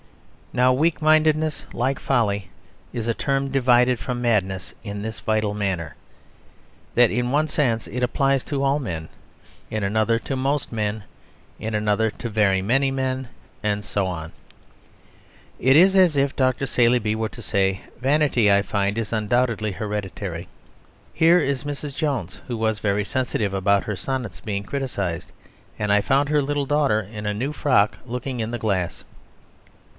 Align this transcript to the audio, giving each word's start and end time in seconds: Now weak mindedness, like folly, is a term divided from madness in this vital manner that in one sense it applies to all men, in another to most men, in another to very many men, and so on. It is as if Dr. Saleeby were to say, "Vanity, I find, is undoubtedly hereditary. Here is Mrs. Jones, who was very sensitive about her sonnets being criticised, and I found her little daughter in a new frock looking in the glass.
Now 0.51 0.73
weak 0.73 0.99
mindedness, 1.01 1.65
like 1.73 1.99
folly, 1.99 2.49
is 2.91 3.07
a 3.07 3.13
term 3.13 3.51
divided 3.51 3.99
from 3.99 4.19
madness 4.21 4.73
in 4.83 5.01
this 5.03 5.19
vital 5.21 5.53
manner 5.53 5.95
that 6.95 7.11
in 7.11 7.31
one 7.31 7.47
sense 7.47 7.85
it 7.87 8.03
applies 8.03 8.43
to 8.45 8.63
all 8.63 8.79
men, 8.79 9.07
in 9.69 9.83
another 9.83 10.17
to 10.19 10.35
most 10.35 10.71
men, 10.73 11.03
in 11.59 11.73
another 11.75 12.09
to 12.11 12.29
very 12.29 12.61
many 12.63 12.89
men, 12.91 13.29
and 13.63 13.85
so 13.85 14.07
on. 14.07 14.33
It 15.57 15.77
is 15.77 15.95
as 15.95 16.17
if 16.17 16.35
Dr. 16.35 16.65
Saleeby 16.65 17.15
were 17.15 17.29
to 17.29 17.41
say, 17.41 17.81
"Vanity, 18.01 18.51
I 18.51 18.63
find, 18.63 18.97
is 18.97 19.13
undoubtedly 19.13 19.71
hereditary. 19.73 20.49
Here 21.13 21.39
is 21.39 21.63
Mrs. 21.63 21.95
Jones, 21.95 22.41
who 22.47 22.57
was 22.57 22.79
very 22.79 23.05
sensitive 23.05 23.53
about 23.53 23.83
her 23.83 23.95
sonnets 23.95 24.41
being 24.41 24.63
criticised, 24.63 25.31
and 25.79 25.93
I 25.93 26.01
found 26.01 26.27
her 26.27 26.41
little 26.41 26.65
daughter 26.65 26.99
in 26.99 27.25
a 27.27 27.35
new 27.35 27.53
frock 27.53 27.97
looking 28.05 28.39
in 28.39 28.49
the 28.51 28.59
glass. 28.59 29.05